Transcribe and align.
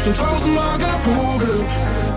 hab 0.00 0.04
schon 0.04 0.14
tausendmal 0.14 0.78
gegoogelt. 0.78 2.09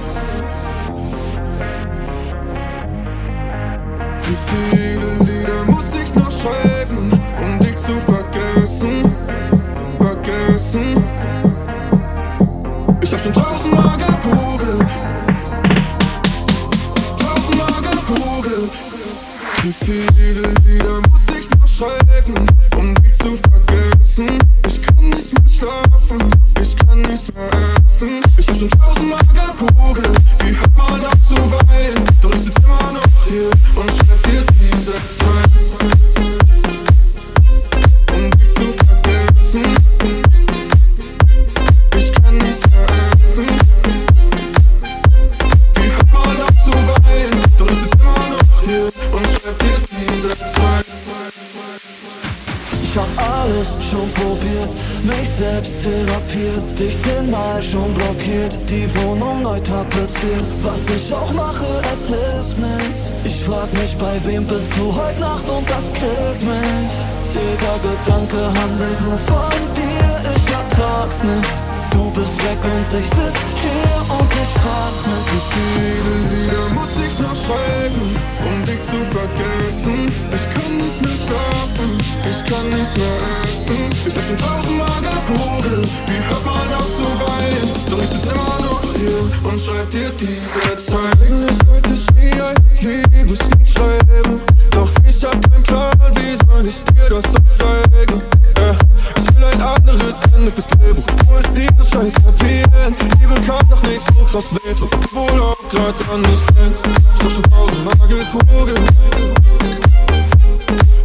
Alles 53.17 53.69
schon 53.89 54.09
probiert, 54.13 54.69
mich 55.03 55.29
selbst 55.37 55.81
therapiert, 55.81 56.79
dich 56.79 56.95
zehnmal 57.03 57.61
schon 57.61 57.93
blockiert, 57.93 58.53
die 58.69 58.87
Wohnung 58.97 59.41
neu 59.41 59.59
tapeziert. 59.59 60.43
Was 60.61 60.81
ich 60.95 61.13
auch 61.13 61.31
mache, 61.33 61.65
es 61.93 62.07
hilft 62.07 62.57
nicht. 62.59 63.03
Ich 63.25 63.43
frag 63.45 63.71
mich, 63.73 63.95
bei 63.97 64.15
wem 64.25 64.45
bist 64.45 64.71
du 64.77 64.93
heute 64.95 65.19
Nacht 65.19 65.47
und 65.49 65.69
das 65.69 65.85
killt 65.93 66.41
mich. 66.41 66.93
Jeder 67.33 67.77
Gedanke 67.85 68.41
handelt 68.59 69.01
nur 69.01 69.17
von 69.27 69.51
dir, 69.75 70.31
ich 70.35 70.45
ertrag's 70.53 71.23
nicht. 71.23 71.72
Du 71.93 72.09
bist 72.11 72.35
weg 72.43 72.57
und 72.63 72.99
ich 72.99 73.05
sitz 73.05 73.39
hier 73.61 74.15
und 74.17 74.31
ich 74.33 74.51
frag 74.61 74.93
mich, 75.05 75.27
Wie 75.29 75.43
viele 75.53 76.15
Lieder 76.33 76.69
muss 76.73 76.93
ich 77.05 77.19
noch 77.19 77.35
schreiben, 77.35 78.15
um 78.43 78.65
dich 78.65 78.81
zu 78.81 78.97
vergessen? 79.13 80.11
Ich 80.33 80.45
kann 80.53 80.77
nicht 80.77 81.01
mehr 81.01 81.17
schlafen, 81.23 81.89
ich 82.29 82.39
kann 82.49 82.69
nichts 82.69 82.97
mehr 82.97 83.17
essen. 83.45 83.93
Ich 84.07 84.13
schon 84.13 84.37
tausendmal 84.37 85.01
gegoogelt, 85.01 85.89
wie 86.07 86.21
hört 86.29 86.45
man 86.45 86.73
auf 86.73 86.89
zu 86.97 87.05
weinen? 87.21 87.69
Doch 87.89 88.01
ich 88.01 88.09
sitz 88.09 88.25
immer 88.25 88.57
noch 88.65 88.81
hier 88.97 89.51
und 89.51 89.61
schreib 89.61 89.89
dir 89.91 90.11
diese 90.17 90.75
Zeilen. 90.77 91.13
Eigentlich 91.21 91.57
wollte 91.67 91.93
ich 91.93 92.05
nie 92.15 92.41
ein 92.41 93.11
Liebeslied 93.13 93.69
schreiben, 93.69 94.41
doch 94.71 94.91
ich 95.07 95.23
hab 95.23 95.39
keinen 95.49 95.63
Plan, 95.63 95.91
wie 96.15 96.35
soll 96.45 96.67
ich 96.67 96.81
dir 96.83 97.09
das 97.09 97.23
so 97.31 97.39
zeigen? 97.57 98.21
Ja, 98.57 98.75
ich 99.17 99.35
will 99.35 99.43
ein 99.45 99.61
anderes 99.61 100.15
Ende 100.35 100.51
fürs 100.51 100.67
Drehbuch, 100.67 101.05
wo 101.27 101.37
ist 101.37 101.49
dieses 101.55 101.89
scheiß 101.89 102.13
Happy 102.25 102.63
End? 102.83 102.95
Liebe 103.19 103.35
kann 103.41 103.59
doch 103.69 103.81
nicht 103.83 104.05
so 104.07 104.23
krass 104.25 104.53
wehtun, 104.53 104.89
obwohl 104.91 105.41
auch 105.41 105.69
grad 105.69 105.95
an 106.11 106.21
mich 106.21 106.39
denkt. 106.55 106.79
Ich 107.17 107.23
hab 107.23 107.31
schon 107.31 107.43
tausendmal 107.43 108.07
gekugelt. 108.07 108.79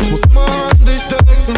Ich 0.01 0.11
muss 0.11 0.21
immer 0.31 0.47
an 0.47 0.85
dich 0.85 1.03
denken. 1.07 1.55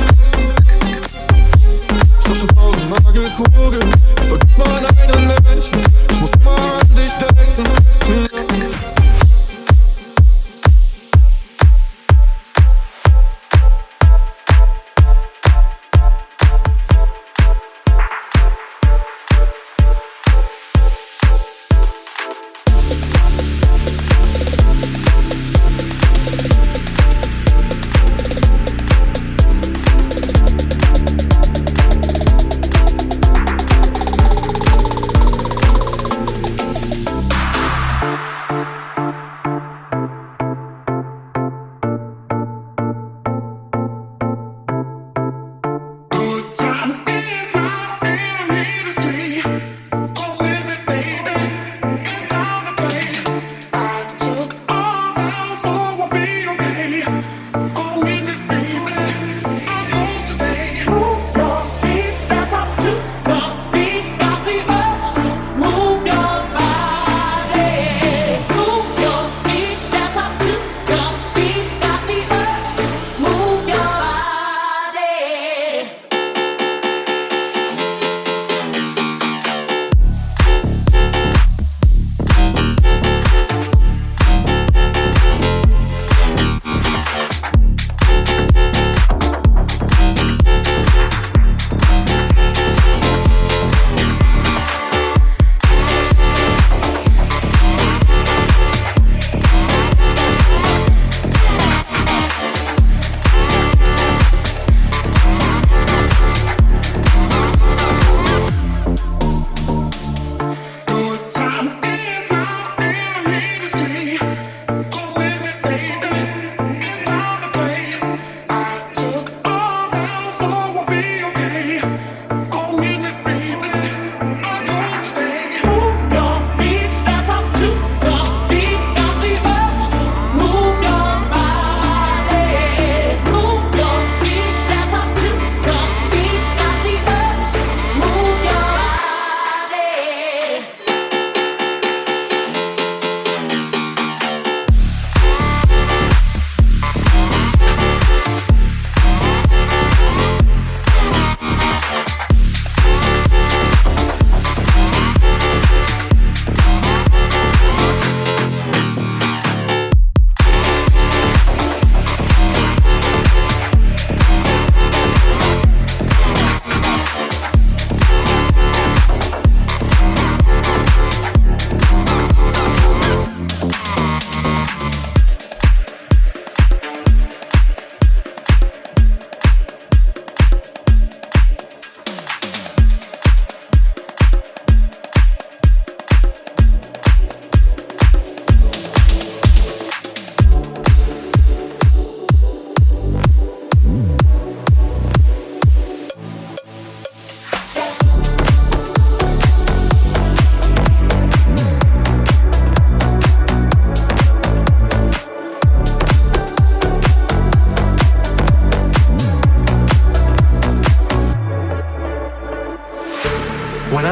Ich 2.23 2.29
hab 2.29 2.37
schon 2.37 2.49
tausendmal 2.49 3.13
gekugelt. 3.13 3.85
Ich 4.21 4.29
vergiss 4.29 4.59
mal 4.59 4.69
einen 4.69 5.27
Menschen. 5.45 5.81
Ich 6.11 6.21
muss 6.21 6.31
immer 6.41 6.57
an 6.57 6.95
dich 6.95 7.13
denken. 7.13 7.80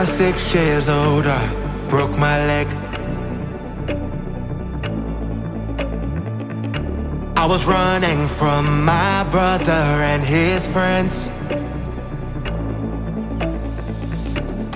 Was 0.00 0.08
six 0.10 0.54
years 0.54 0.88
old, 0.88 1.26
I 1.26 1.44
broke 1.88 2.16
my 2.18 2.36
leg. 2.46 2.68
I 7.36 7.44
was 7.46 7.64
running 7.66 8.28
from 8.28 8.84
my 8.84 9.26
brother 9.32 9.82
and 10.10 10.22
his 10.22 10.68
friends. 10.68 11.28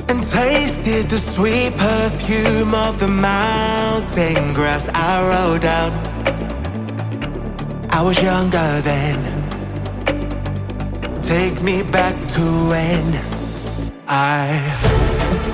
And 0.08 0.20
tasted 0.28 1.04
the 1.08 1.18
sweet 1.18 1.72
perfume 1.76 2.74
of 2.74 2.98
the 2.98 3.08
mountain 3.08 4.54
grass 4.54 4.88
I 4.92 5.12
rode 5.32 5.62
down. 5.62 5.92
I 7.90 8.02
was 8.02 8.20
younger 8.20 8.70
then. 8.90 9.18
Take 11.22 11.62
me 11.62 11.84
back 11.84 12.16
to 12.34 12.42
when 12.70 13.04
I 14.08 14.91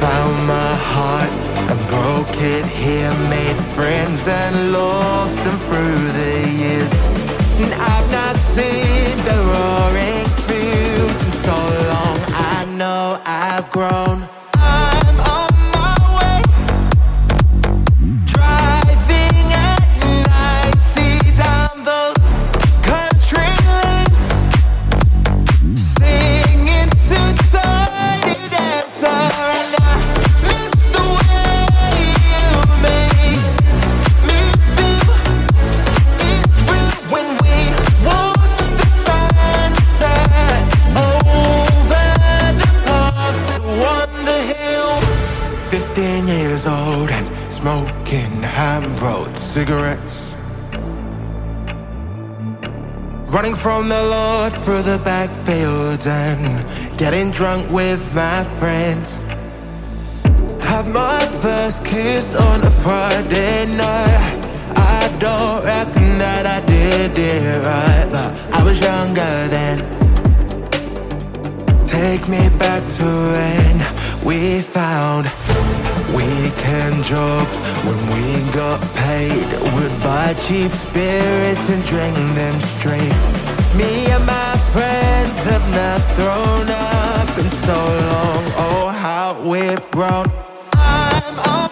found 0.00 0.46
my 0.46 0.74
heart 0.92 1.32
and 1.70 1.78
broke 1.92 2.36
it 2.40 2.64
here, 2.66 3.12
made 3.28 3.58
friends 3.74 4.26
and 4.28 4.72
lost 4.72 5.36
them 5.44 5.56
through 5.66 6.02
the 6.20 6.34
years. 6.62 6.92
And 7.62 7.72
I've 7.74 8.10
not 8.10 8.36
seen 8.36 9.16
the 9.28 9.38
roaring 9.52 10.28
fields 10.46 11.20
in 11.26 11.34
so 11.48 11.58
long. 11.92 12.18
I 12.54 12.64
know 12.78 13.20
I've 13.24 13.70
grown. 13.70 14.37
Running 53.30 53.54
from 53.54 53.90
the 53.90 54.02
Lord 54.02 54.54
through 54.64 54.80
the 54.80 54.96
backfields 55.04 56.06
and 56.06 56.98
getting 56.98 57.30
drunk 57.30 57.70
with 57.70 58.02
my 58.14 58.42
friends. 58.58 59.20
Have 60.62 60.88
my 60.88 61.20
first 61.42 61.84
kiss 61.84 62.34
on 62.34 62.62
a 62.62 62.70
Friday 62.70 63.66
night. 63.66 64.34
I 64.76 65.14
don't 65.18 65.62
reckon 65.62 66.16
that 66.16 66.46
I 66.46 66.64
did 66.64 67.18
it 67.18 67.64
right, 67.66 68.08
but 68.10 68.40
I 68.50 68.64
was 68.64 68.80
younger 68.80 69.34
then. 69.48 69.76
Take 71.86 72.26
me 72.30 72.48
back 72.58 72.82
to 72.96 73.04
when 73.04 74.24
we 74.24 74.62
found 74.62 75.26
Weekend 76.14 77.04
jobs 77.04 77.58
when 77.84 77.98
we 78.12 78.50
got 78.52 78.80
paid 78.94 79.46
Would 79.74 79.94
buy 80.02 80.34
cheap 80.34 80.70
spirits 80.72 81.68
and 81.70 81.82
drink 81.84 82.16
them 82.34 82.58
straight. 82.60 83.14
Me 83.76 84.06
and 84.06 84.24
my 84.24 84.56
friends 84.72 85.36
have 85.50 85.66
not 85.80 86.00
thrown 86.16 86.68
up 86.70 87.38
in 87.38 87.50
so 87.66 87.78
long. 88.12 88.42
Oh 88.56 88.88
how 88.88 89.40
we've 89.42 89.90
grown. 89.90 90.26
I'm 90.72 91.38
on 91.40 91.67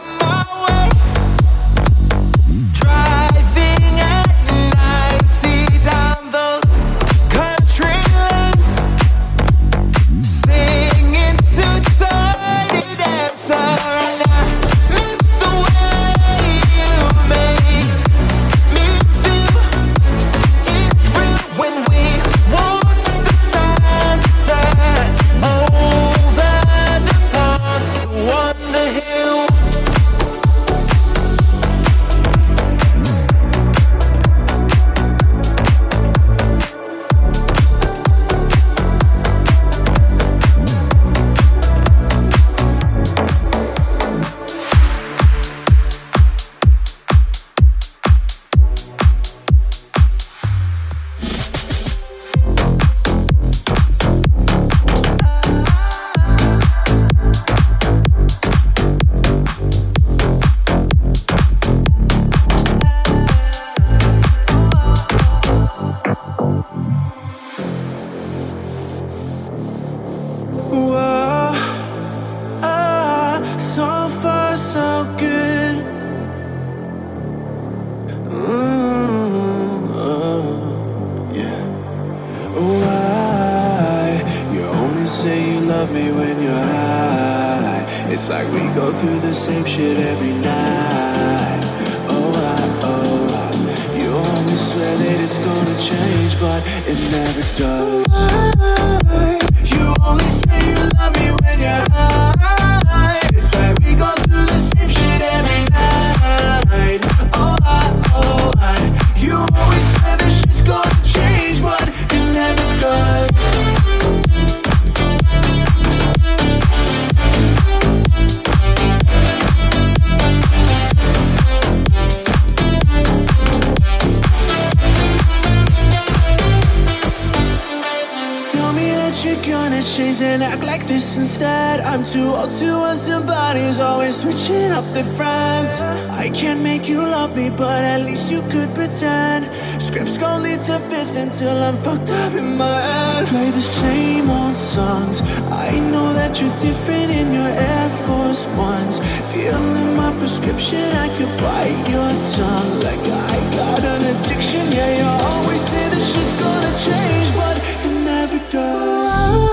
Can't 136.36 136.60
make 136.60 136.86
you 136.86 137.00
love 137.00 137.34
me, 137.34 137.48
but 137.48 137.82
at 137.82 138.02
least 138.02 138.30
you 138.30 138.42
could 138.52 138.68
pretend. 138.74 139.46
Scripts 139.80 140.18
gon' 140.18 140.42
lead 140.42 140.60
to 140.68 140.78
fifth 140.90 141.16
until 141.16 141.56
I'm 141.62 141.76
fucked 141.78 142.10
up 142.10 142.34
in 142.34 142.58
my 142.58 142.78
head. 142.78 143.26
Play 143.26 143.50
the 143.50 143.62
same 143.62 144.28
old 144.28 144.54
songs. 144.54 145.22
I 145.50 145.70
know 145.90 146.12
that 146.12 146.38
you're 146.38 146.58
different 146.58 147.10
in 147.10 147.32
your 147.32 147.48
Air 147.48 147.88
Force 148.04 148.46
Ones. 148.48 148.98
Feeling 149.32 149.96
my 149.96 150.12
prescription, 150.18 150.84
I 151.04 151.08
could 151.16 151.32
bite 151.40 151.88
your 151.88 152.12
tongue 152.36 152.80
like 152.80 153.00
I 153.00 153.36
got 153.56 153.80
an 153.82 154.02
addiction. 154.12 154.70
Yeah, 154.76 154.92
you 154.92 155.08
always 155.32 155.62
say 155.72 155.88
that 155.88 156.04
shit's 156.10 156.34
gonna 156.44 156.72
change, 156.84 157.28
but 157.40 157.56
it 157.86 157.94
never 158.04 158.38
does. 158.52 159.48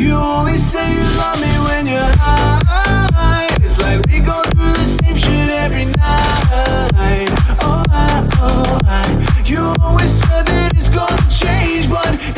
you 0.00 0.14
only 0.16 0.56
say 0.56 0.86
you 0.96 1.06
love 1.20 1.38
me 1.42 1.52
when 1.68 1.84
You 9.48 9.72
always 9.82 10.10
said 10.28 10.44
that 10.44 10.76
it's 10.76 10.90
gonna 10.90 11.16
change, 11.30 11.88
but 11.88 12.37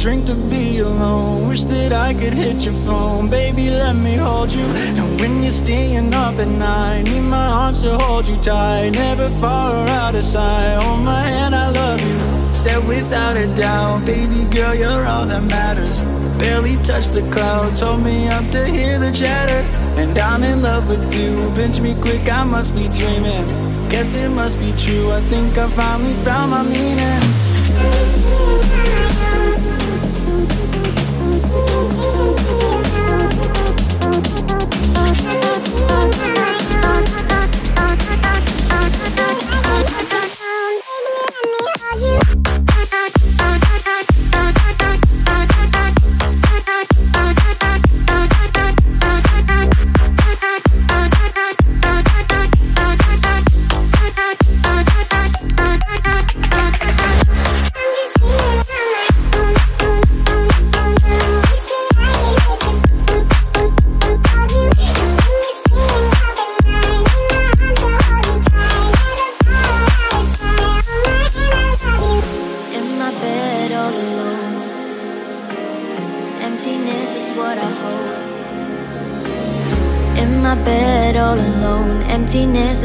drink 0.00 0.24
to 0.24 0.34
be 0.34 0.78
alone. 0.78 1.46
Wish 1.46 1.64
that 1.64 1.92
I 1.92 2.14
could 2.14 2.32
hit 2.32 2.62
your 2.62 2.72
phone. 2.84 3.28
Baby, 3.28 3.68
let 3.68 3.94
me 3.94 4.16
hold 4.16 4.50
you. 4.50 4.64
And 4.98 5.20
when 5.20 5.42
you're 5.42 5.52
staying 5.52 6.14
up 6.14 6.38
at 6.38 6.48
night, 6.48 7.02
need 7.02 7.20
my 7.20 7.46
arms 7.46 7.82
to 7.82 7.98
hold 7.98 8.26
you 8.26 8.36
tight. 8.38 8.90
Never 8.90 9.28
far 9.40 9.86
out 9.88 10.14
of 10.14 10.24
sight. 10.24 10.82
Hold 10.82 11.00
my 11.00 11.22
hand, 11.22 11.54
I 11.54 11.68
love 11.70 12.00
you. 12.00 12.54
Said 12.54 12.82
without 12.88 13.36
a 13.36 13.46
doubt, 13.54 14.06
baby 14.06 14.44
girl, 14.54 14.74
you're 14.74 15.04
all 15.04 15.26
that 15.26 15.42
matters. 15.42 16.00
Barely 16.38 16.76
touched 16.78 17.12
the 17.12 17.22
clouds, 17.30 17.80
hold 17.80 18.02
me 18.02 18.28
up 18.28 18.50
to 18.52 18.66
hear 18.66 18.98
the 18.98 19.12
chatter. 19.12 19.60
And 20.00 20.18
I'm 20.18 20.42
in 20.42 20.62
love 20.62 20.88
with 20.88 21.14
you. 21.14 21.52
Pinch 21.54 21.78
me 21.80 21.94
quick, 22.00 22.26
I 22.26 22.44
must 22.44 22.74
be 22.74 22.88
dreaming. 22.88 23.46
Guess 23.90 24.16
it 24.16 24.30
must 24.30 24.58
be 24.58 24.72
true. 24.78 25.12
I 25.12 25.20
think 25.28 25.58
I 25.58 25.68
finally 25.68 26.14
found 26.24 26.52
my 26.52 26.62
meaning. 26.62 27.49
Emptiness 27.80 28.19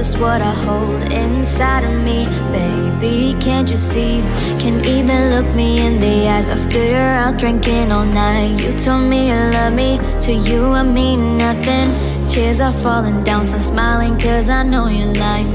is 0.09 0.17
what 0.17 0.41
I 0.41 0.53
hold 0.53 1.01
inside 1.11 1.83
of 1.83 1.95
me. 2.03 2.25
Baby, 2.51 3.35
can't 3.39 3.69
you 3.69 3.77
see? 3.77 4.21
Can 4.61 4.83
even 4.85 5.21
look 5.33 5.47
me 5.55 5.85
in 5.85 5.99
the 5.99 6.27
eyes 6.27 6.49
after 6.49 6.83
you're 6.83 7.15
out 7.23 7.37
drinking 7.39 7.91
all 7.91 8.05
night. 8.05 8.61
You 8.63 8.71
told 8.79 9.09
me 9.09 9.29
you 9.29 9.39
love 9.57 9.73
me, 9.73 9.97
to 10.25 10.33
you 10.33 10.61
I 10.81 10.83
mean 10.83 11.37
nothing. 11.37 11.87
Tears 12.29 12.59
are 12.61 12.73
falling 12.73 13.23
down, 13.23 13.45
so 13.45 13.55
I'm 13.55 13.61
smiling 13.61 14.17
cause 14.19 14.49
I 14.49 14.63
know 14.63 14.87
you're 14.87 15.15
lying. 15.25 15.51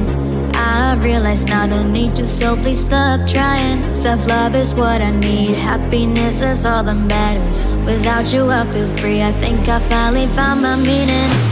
I 0.55 0.95
realize 0.95 1.45
now 1.45 1.67
don't 1.67 1.93
need 1.93 2.19
you, 2.19 2.27
so 2.27 2.57
please 2.57 2.85
stop 2.85 3.29
trying. 3.29 3.79
Self 3.95 4.27
love 4.27 4.55
is 4.55 4.75
what 4.75 5.01
I 5.01 5.11
need, 5.11 5.55
happiness 5.71 6.41
is 6.41 6.65
all 6.65 6.83
that 6.85 7.01
matters. 7.15 7.67
Without 7.87 8.33
you, 8.33 8.51
I 8.51 8.65
feel 8.73 8.89
free. 8.97 9.23
I 9.23 9.33
think 9.33 9.69
I 9.69 9.79
finally 9.79 10.27
found 10.39 10.63
my 10.63 10.77
meaning. 10.77 11.50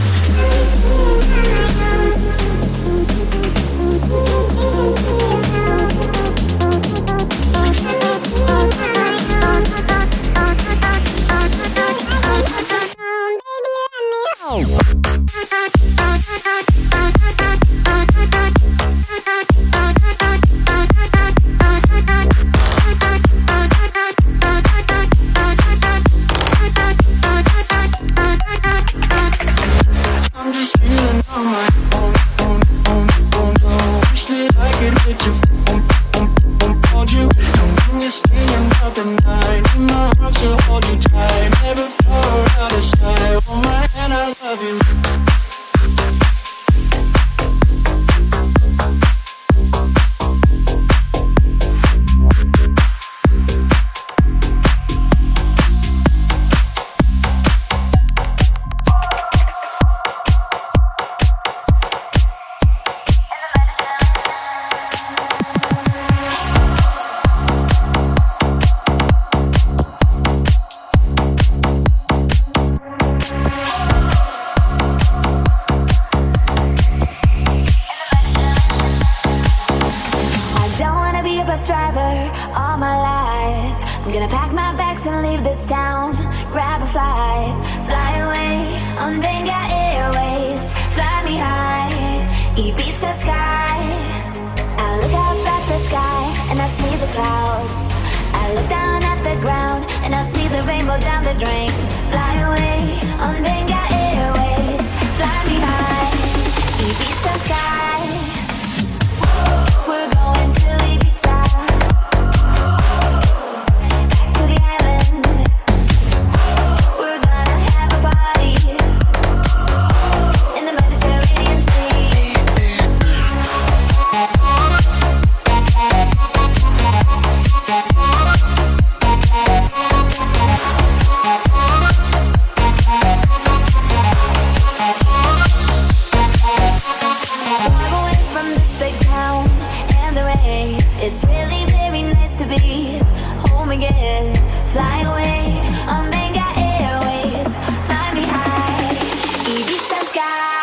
Bye. 150.29 150.58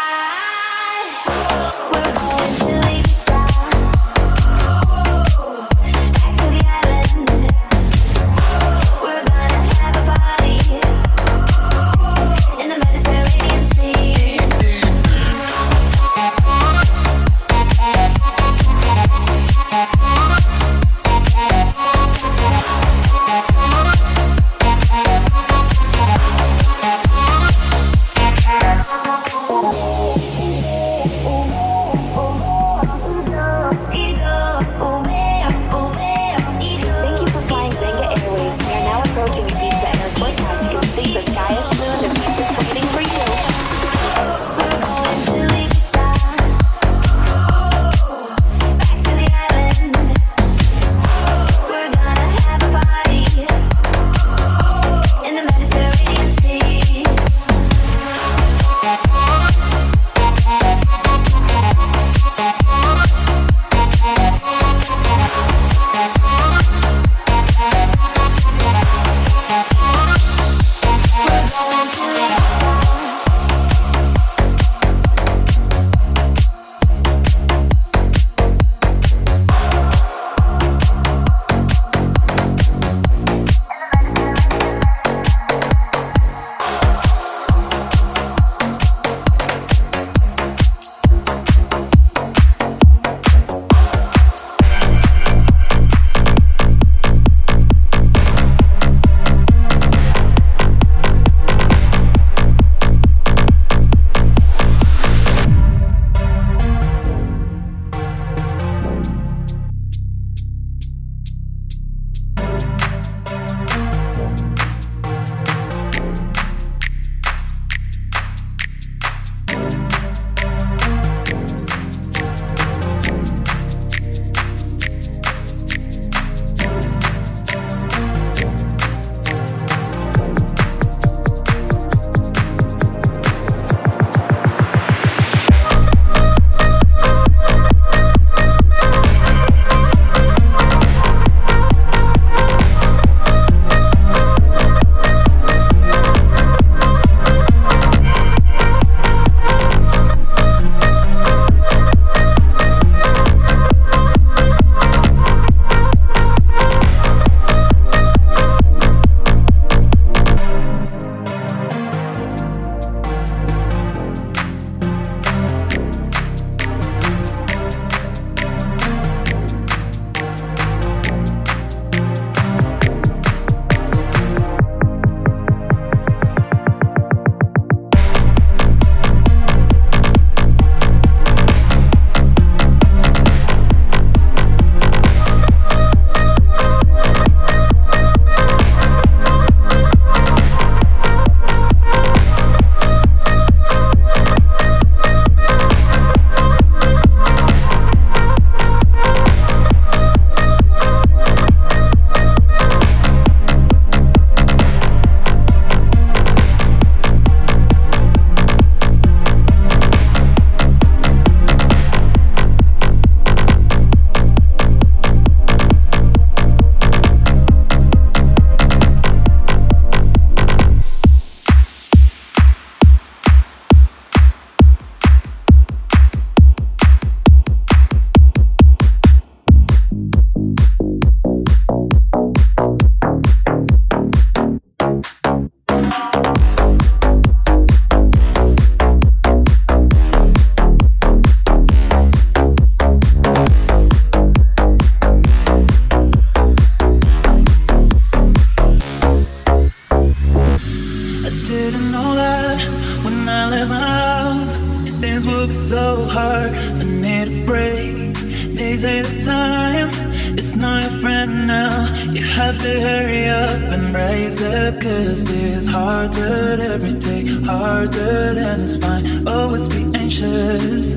It's 265.49 265.67
harder 265.67 266.61
every 266.61 266.95
day, 266.95 267.23
harder 267.45 268.35
than 268.35 268.61
it's 268.61 268.77
fine. 268.77 269.27
Always 269.29 269.69
be 269.69 269.85
anxious. 269.97 270.97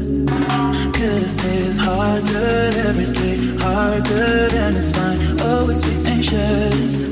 Cause 0.97 1.37
it's 1.45 1.77
harder 1.77 2.71
every 2.87 3.13
day, 3.13 3.37
harder 3.59 4.49
than 4.49 4.75
it's 4.75 4.91
fine. 4.91 5.39
Always 5.41 5.81
be 5.83 5.95
anxious. 6.09 7.03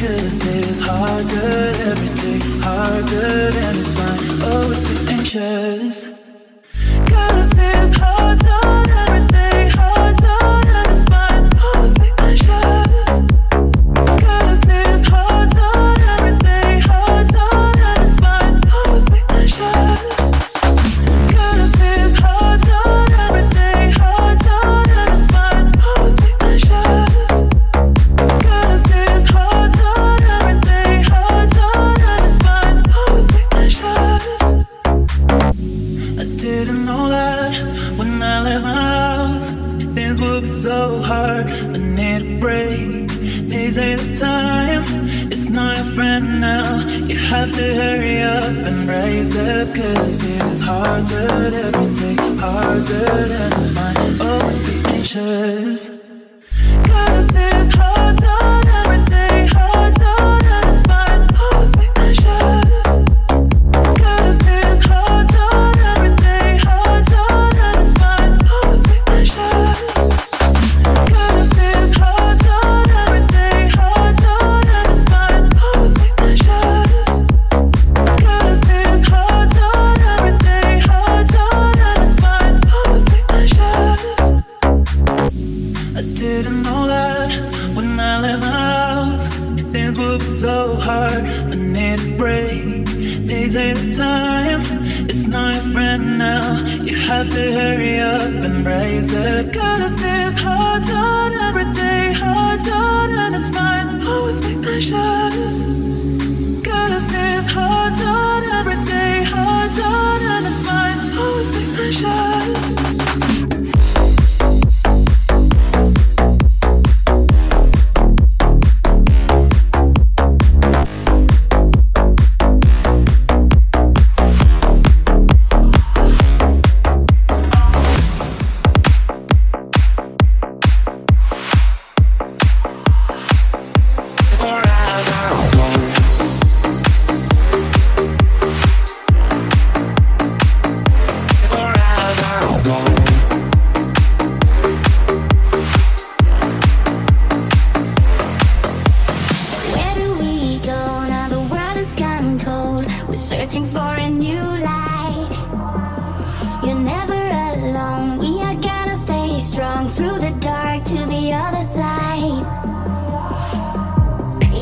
Cause 0.00 0.40
it's 0.56 0.80
harder 0.80 1.74
every 1.90 2.08
day, 2.16 2.40
harder 2.64 3.50
than 3.50 3.74
it's 3.76 3.94
fine. 3.94 4.52
Always 4.52 4.82
be 4.88 5.12
anxious. 5.12 6.19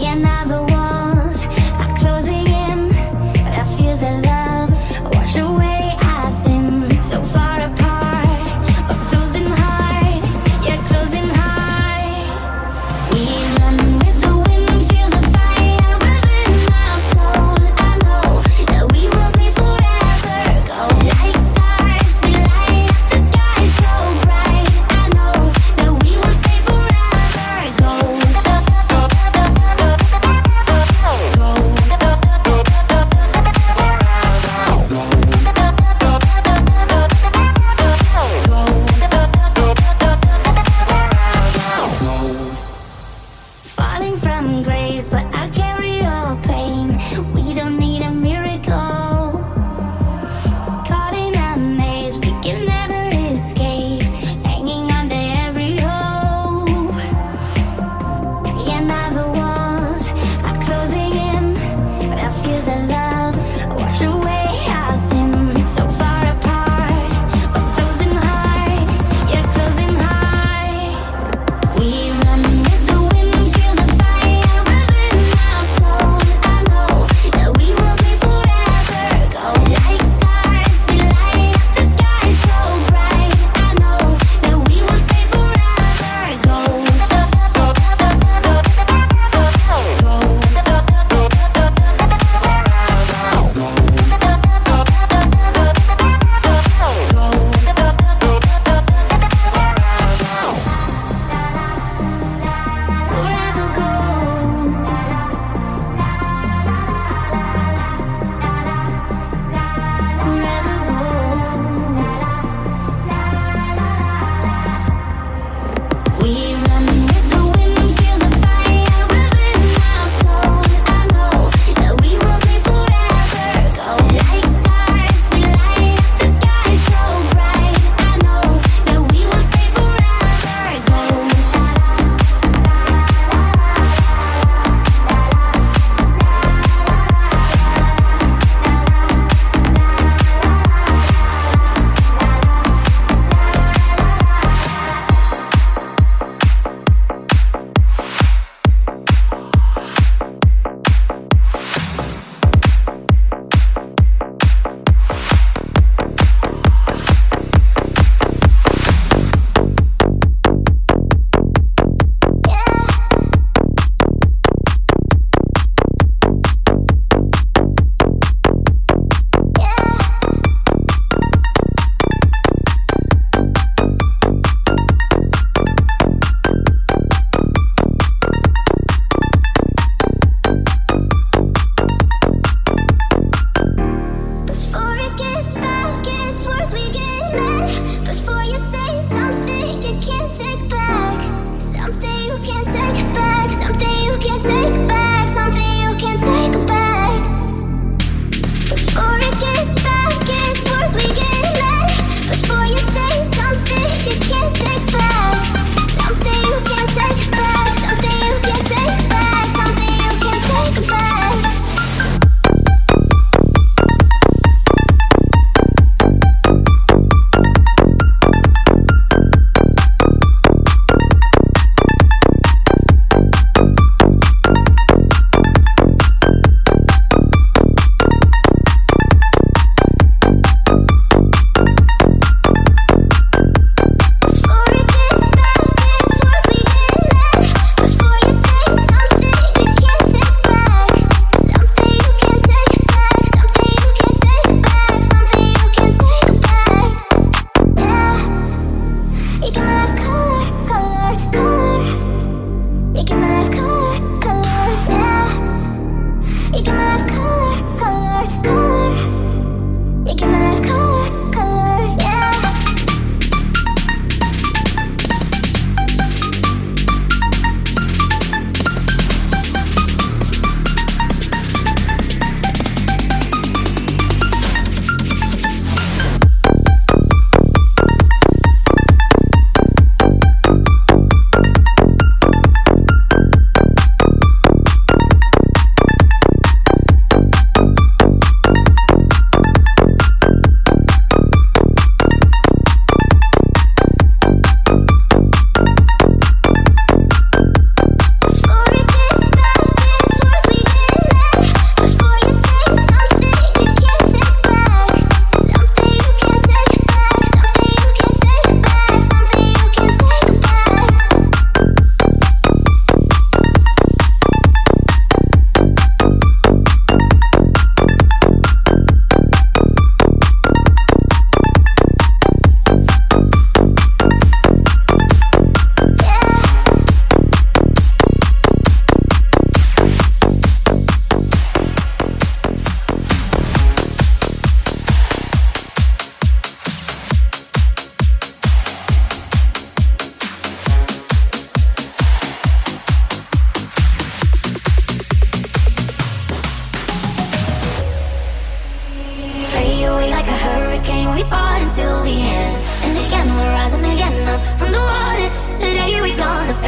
another 0.08 0.57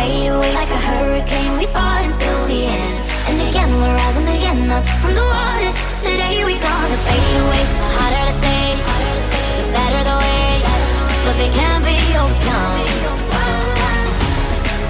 fade 0.01 0.29
away 0.33 0.53
like 0.55 0.71
a 0.79 0.81
hurricane. 0.89 1.53
We 1.61 1.67
fought 1.75 2.03
until 2.09 2.39
the 2.51 2.61
end, 2.81 2.99
and 3.29 3.37
again 3.49 3.71
we're 3.81 3.97
rising 4.03 4.29
again 4.37 4.61
up 4.77 4.85
from 5.03 5.13
the 5.21 5.27
water. 5.35 5.73
Today 6.07 6.37
we 6.49 6.55
gonna 6.69 7.01
fade 7.07 7.37
away. 7.45 7.63
The 7.83 7.89
harder 7.97 8.25
to 8.31 8.35
say, 8.45 8.63
the 9.59 9.67
better 9.77 10.03
the 10.11 10.17
way, 10.25 10.49
but 11.25 11.35
they 11.41 11.51
can't 11.59 11.85
be 11.85 11.97
overcome. 12.21 12.89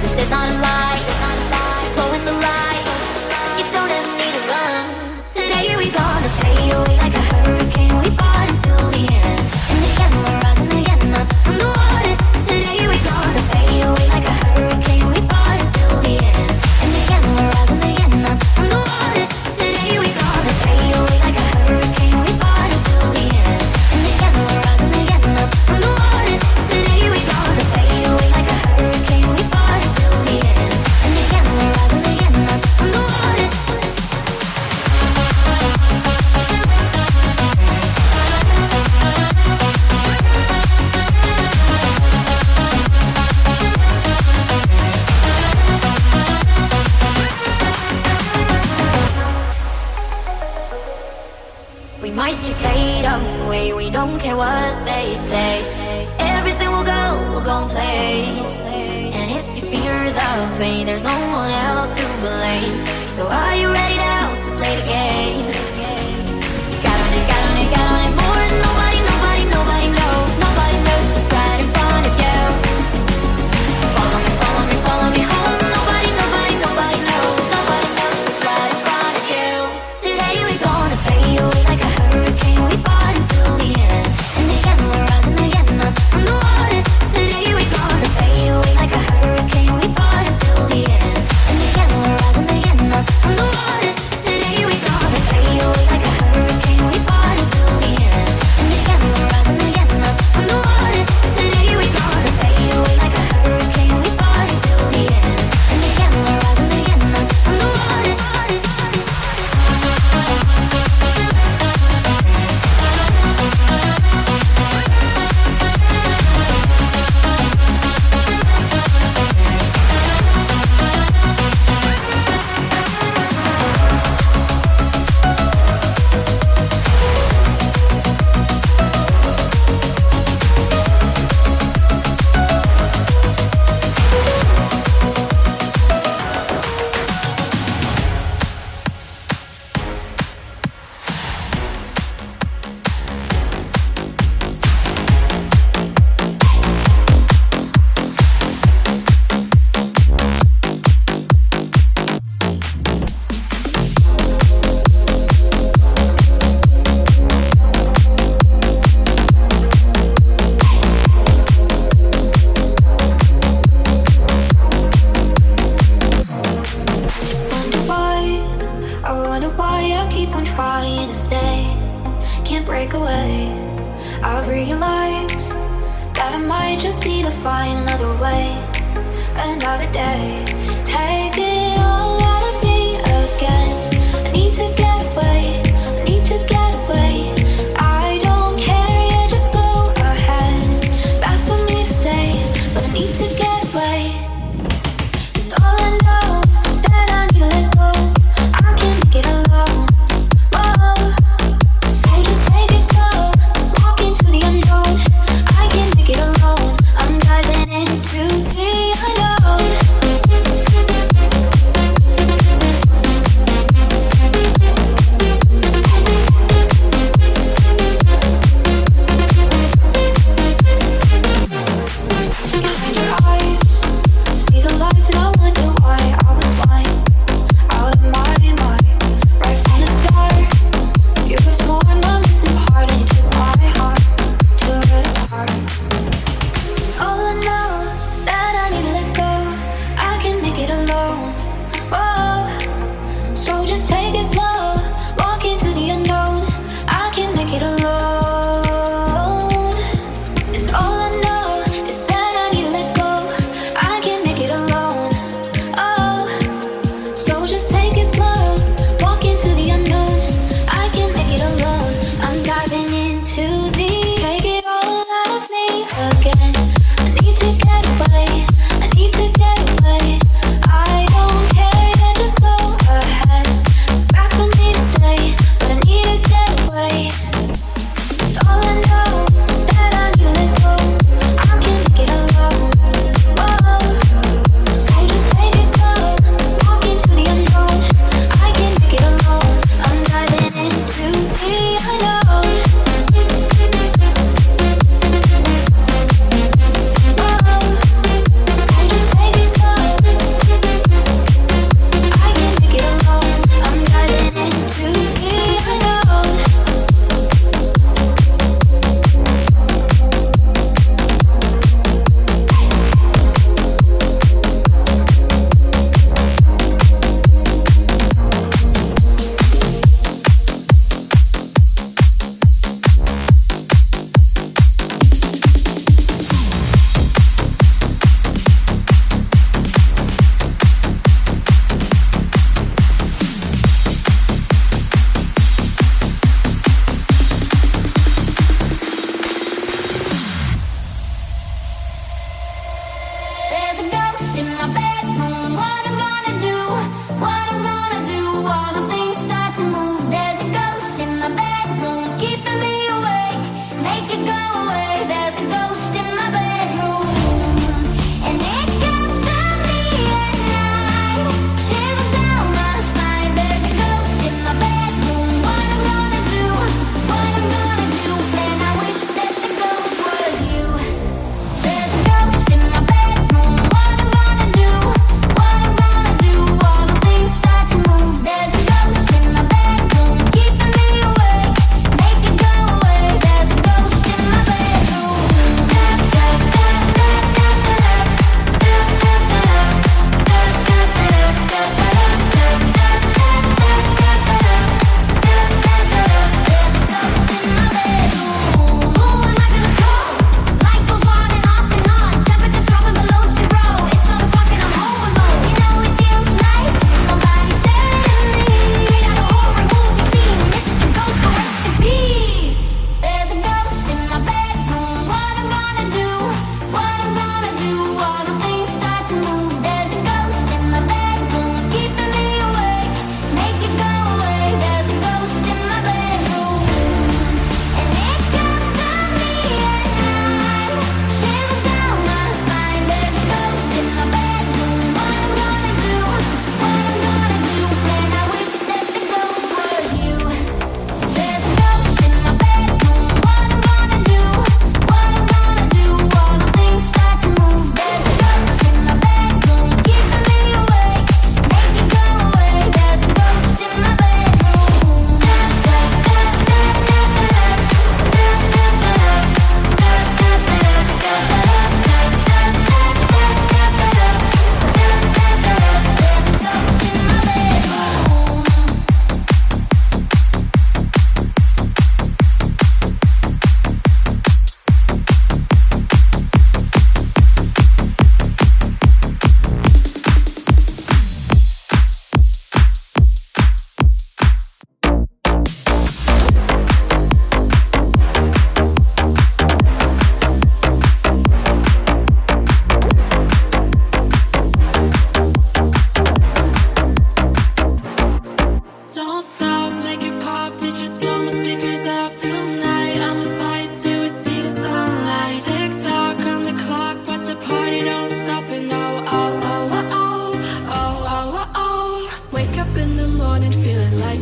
This 0.02 0.14
is 0.22 0.30
not 0.30 0.46
a 0.54 0.56
lie. 0.66 1.19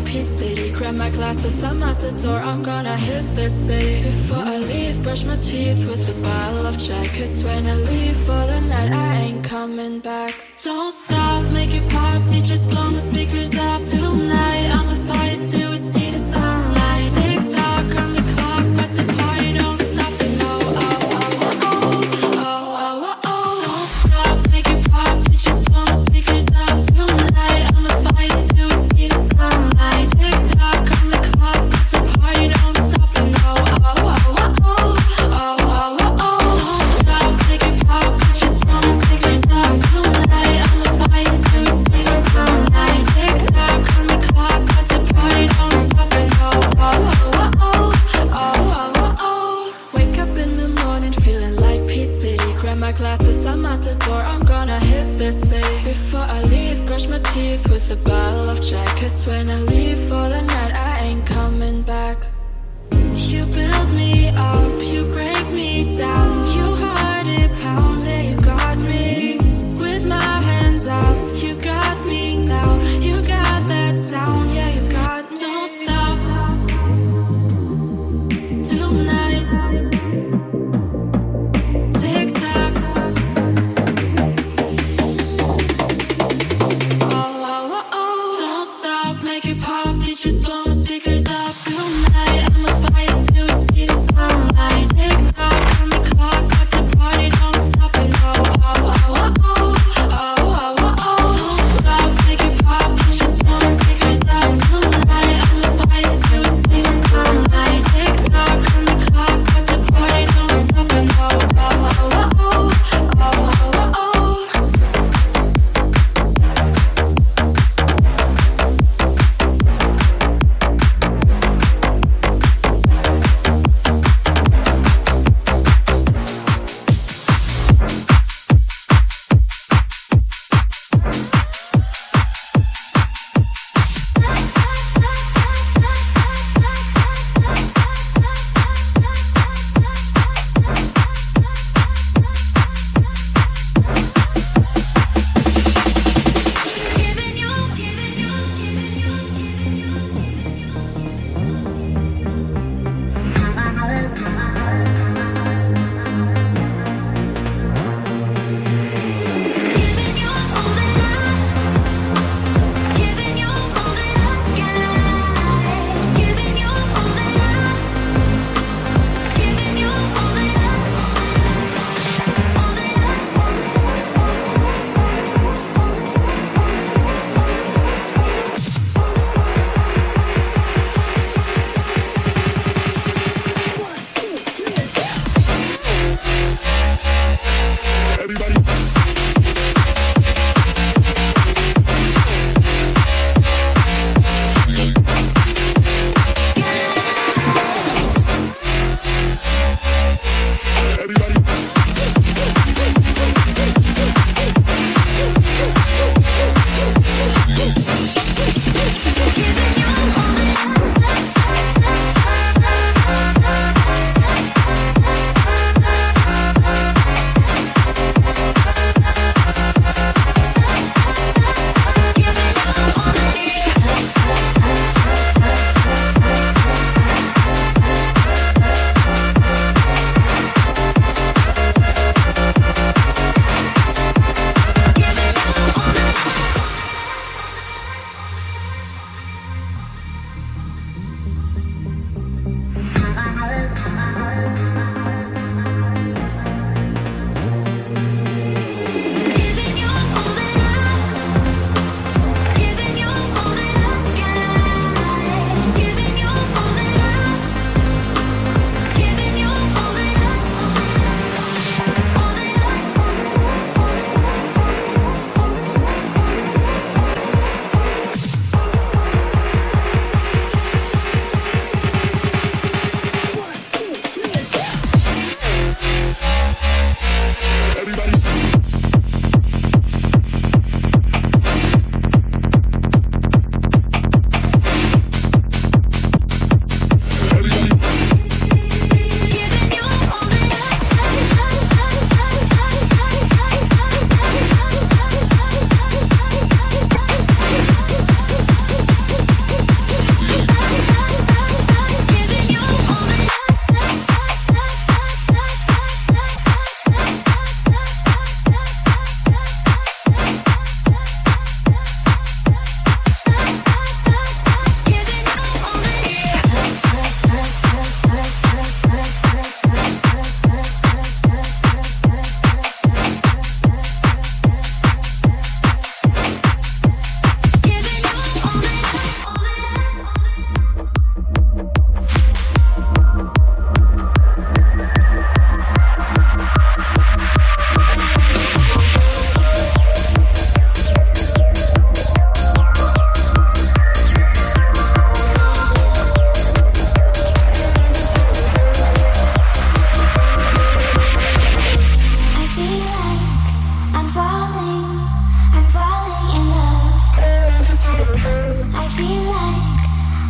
repeat 0.09 0.35
city. 0.35 0.71
Grab 0.73 0.95
my 0.95 1.11
glasses, 1.11 1.63
I'm 1.63 1.83
at 1.83 2.01
the 2.01 2.13
door. 2.13 2.39
I'm 2.39 2.63
gonna 2.63 2.97
hit 2.97 3.25
the 3.35 3.49
city. 3.51 4.03
Before 4.03 4.45
I 4.45 4.57
leave, 4.57 5.03
brush 5.03 5.25
my 5.25 5.37
teeth 5.37 5.85
with 5.85 6.09
a 6.09 6.23
bottle 6.23 6.67
of 6.67 6.79
Jack. 6.79 7.09
Cause 7.15 7.43
when 7.45 7.67
I 7.67 7.75
leave 7.75 8.17
for 8.19 8.43
the 8.53 8.61
night, 8.61 8.93
I 8.93 9.15
ain't 9.27 9.45
coming 9.45 10.01
back. 10.01 10.35
Don't 10.63 10.93
stop, 10.93 11.45
make 11.53 11.75
it 11.75 11.89
pop. 11.91 12.23
DJs 12.31 12.71
blow 12.71 12.91
my 12.91 12.99
speakers 12.99 13.57
up. 13.57 13.83
Tonight, 13.85 14.71
I'ma 14.77 14.95
fight 14.95 15.47
to 15.53 15.73
a 15.73 15.79
scene. 15.79 16.08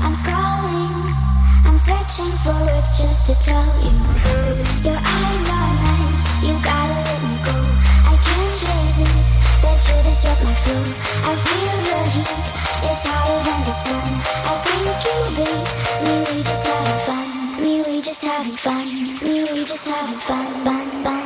I'm 0.08 0.14
scrolling, 0.14 1.04
I'm 1.68 1.76
searching 1.76 2.32
for 2.40 2.56
words 2.64 2.96
just 2.96 3.26
to 3.26 3.34
tell 3.44 3.72
you. 3.84 3.92
Your 4.80 4.96
eyes 4.96 5.46
are 5.52 5.74
nice, 5.84 6.48
you 6.48 6.56
gotta 6.64 6.96
let 7.04 7.20
me 7.28 7.36
go. 7.44 7.52
I 8.08 8.16
can't 8.16 8.56
resist 8.56 9.36
that 9.60 9.76
you 9.84 9.96
disrupt 10.08 10.40
my 10.44 10.54
flow. 10.64 10.80
I 11.28 11.36
feel 11.44 11.76
the 11.92 12.00
heat, 12.16 12.48
it's 12.88 13.04
hotter 13.04 13.40
than 13.44 13.60
the 13.68 13.74
sun. 13.84 14.08
I 14.48 14.54
think 14.64 14.96
you 15.04 15.18
beat 15.36 15.68
me, 16.00 16.14
we 16.24 16.42
just 16.42 16.64
having 16.64 17.00
fun, 17.04 17.62
me, 17.62 17.82
we 17.84 18.00
just 18.00 18.24
having 18.24 18.56
fun, 18.56 18.86
me, 19.20 19.52
we 19.52 19.64
just 19.66 19.86
having 19.86 20.18
fun, 20.20 20.64
fun. 20.64 21.17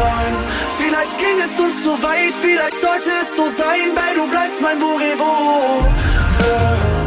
neun. 0.00 0.34
Vielleicht 0.78 1.16
ging 1.18 1.38
es 1.44 1.60
uns 1.60 1.84
zu 1.84 2.02
weit, 2.02 2.34
vielleicht 2.40 2.76
sollte 2.76 3.10
es 3.22 3.36
so 3.36 3.48
sein, 3.48 3.88
weil 3.94 4.14
du 4.14 4.26
bleibst 4.28 4.60
mein 4.60 4.78
Burevo. 4.78 5.84
Äh. 6.40 6.99